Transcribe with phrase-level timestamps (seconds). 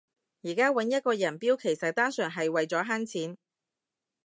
[0.41, 3.37] 而家搵一個人標其實單純係為咗慳錢